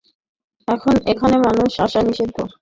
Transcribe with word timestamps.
এখানে 1.07 1.35
মানুষ 1.39 1.71
আসা 1.85 1.99
নিষিদ্ধ। 2.01 2.37